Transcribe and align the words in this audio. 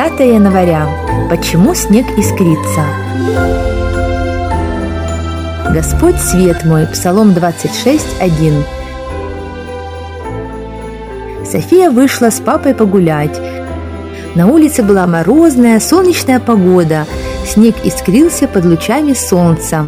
30 0.00 0.20
января. 0.20 0.88
Почему 1.28 1.74
снег 1.74 2.06
искрится? 2.16 2.86
Господь 5.74 6.18
свет 6.18 6.64
мой, 6.64 6.86
Псалом 6.86 7.34
26, 7.34 8.06
1. 8.18 8.64
София 11.44 11.90
вышла 11.90 12.30
с 12.30 12.40
папой 12.40 12.74
погулять. 12.74 13.38
На 14.34 14.46
улице 14.46 14.82
была 14.82 15.06
морозная, 15.06 15.78
солнечная 15.80 16.40
погода. 16.40 17.06
Снег 17.46 17.74
искрился 17.84 18.48
под 18.48 18.64
лучами 18.64 19.12
солнца. 19.12 19.86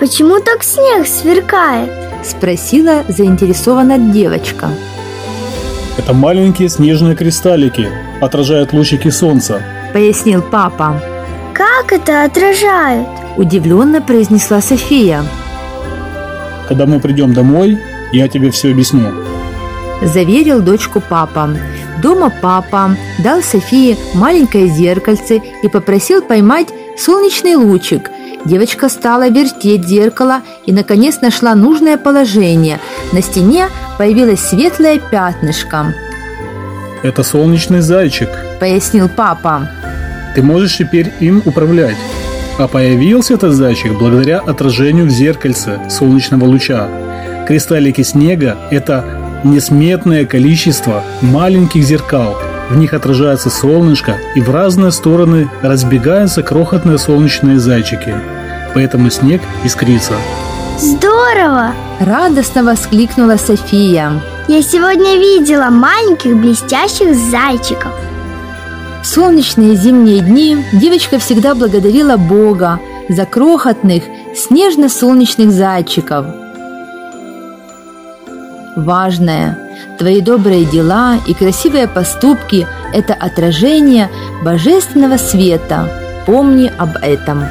Почему 0.00 0.40
так 0.40 0.64
снег 0.64 1.06
сверкает? 1.06 1.92
Спросила 2.24 3.04
заинтересованная 3.06 3.98
девочка. 3.98 4.70
Это 5.98 6.14
маленькие 6.14 6.68
снежные 6.68 7.14
кристаллики, 7.14 7.88
отражают 8.20 8.72
лучики 8.72 9.08
солнца. 9.08 9.62
Пояснил 9.92 10.42
папа. 10.42 11.00
Как 11.52 11.92
это 11.92 12.24
отражают? 12.24 13.08
Удивленно 13.36 14.00
произнесла 14.00 14.60
София. 14.60 15.22
Когда 16.68 16.86
мы 16.86 17.00
придем 17.00 17.34
домой, 17.34 17.78
я 18.12 18.28
тебе 18.28 18.50
все 18.50 18.70
объясню. 18.70 19.12
Заверил 20.02 20.62
дочку 20.62 21.00
папа. 21.00 21.50
Дома 22.00 22.32
папа 22.40 22.96
дал 23.18 23.42
Софии 23.42 23.96
маленькое 24.14 24.68
зеркальце 24.68 25.42
и 25.62 25.68
попросил 25.68 26.22
поймать 26.22 26.68
солнечный 26.96 27.56
лучик. 27.56 28.10
Девочка 28.44 28.88
стала 28.88 29.28
вертеть 29.28 29.86
зеркало 29.86 30.42
и, 30.66 30.72
наконец, 30.72 31.20
нашла 31.20 31.54
нужное 31.54 31.98
положение. 31.98 32.80
На 33.12 33.22
стене 33.22 33.68
появилось 33.98 34.40
светлое 34.40 34.98
пятнышко. 34.98 35.94
Это 37.02 37.22
солнечный 37.22 37.80
зайчик, 37.80 38.28
Пояснил 38.60 39.08
папа. 39.08 39.66
Ты 40.34 40.42
можешь 40.42 40.76
теперь 40.76 41.10
им 41.18 41.42
управлять. 41.46 41.96
А 42.58 42.68
появился 42.68 43.34
этот 43.34 43.54
зайчик 43.54 43.98
благодаря 43.98 44.40
отражению 44.40 45.06
в 45.06 45.10
зеркальце 45.10 45.80
солнечного 45.88 46.44
луча. 46.44 46.88
Кристаллики 47.48 48.02
снега– 48.02 48.58
это 48.70 49.02
несметное 49.44 50.26
количество 50.26 51.02
маленьких 51.22 51.82
зеркал. 51.82 52.36
В 52.70 52.76
них 52.76 52.94
отражается 52.94 53.50
солнышко, 53.50 54.16
и 54.36 54.40
в 54.40 54.48
разные 54.48 54.92
стороны 54.92 55.50
разбегаются 55.60 56.44
крохотные 56.44 56.98
солнечные 56.98 57.58
зайчики. 57.58 58.14
Поэтому 58.74 59.10
снег 59.10 59.42
искрится. 59.64 60.14
Здорово! 60.78 61.72
Радостно 61.98 62.62
воскликнула 62.62 63.38
София. 63.38 64.22
Я 64.46 64.62
сегодня 64.62 65.18
видела 65.18 65.70
маленьких 65.70 66.36
блестящих 66.36 67.16
зайчиков. 67.16 67.92
В 69.02 69.06
солнечные 69.06 69.74
зимние 69.74 70.20
дни 70.20 70.64
девочка 70.72 71.18
всегда 71.18 71.56
благодарила 71.56 72.16
Бога 72.16 72.78
за 73.08 73.26
крохотных 73.26 74.04
снежно-солнечных 74.36 75.50
зайчиков. 75.50 76.26
Важное, 78.76 79.58
твои 79.98 80.20
добрые 80.20 80.64
дела 80.64 81.16
и 81.26 81.34
красивые 81.34 81.88
поступки– 81.88 82.66
это 82.94 83.14
отражение 83.14 84.08
божественного 84.44 85.16
света. 85.16 85.88
Помни 86.26 86.70
об 86.78 86.96
этом. 87.02 87.44